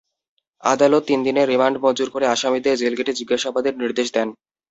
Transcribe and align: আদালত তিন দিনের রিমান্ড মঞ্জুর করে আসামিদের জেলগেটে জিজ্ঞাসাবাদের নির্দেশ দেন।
আদালত 0.63 1.03
তিন 1.07 1.19
দিনের 1.27 1.49
রিমান্ড 1.49 1.77
মঞ্জুর 1.83 2.09
করে 2.11 2.25
আসামিদের 2.27 2.79
জেলগেটে 2.81 3.13
জিজ্ঞাসাবাদের 3.19 3.73
নির্দেশ 3.81 4.07
দেন। 4.15 4.27